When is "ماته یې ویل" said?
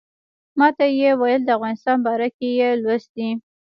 0.59-1.41